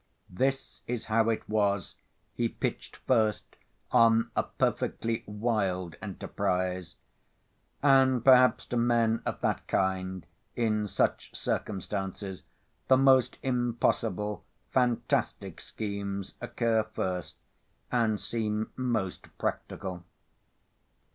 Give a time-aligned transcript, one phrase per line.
[0.31, 1.93] This is how it was
[2.33, 3.55] he pitched first
[3.91, 6.95] on a perfectly wild enterprise.
[7.83, 10.25] And perhaps to men of that kind
[10.55, 12.41] in such circumstances
[12.87, 17.35] the most impossible, fantastic schemes occur first,
[17.91, 20.03] and seem most practical.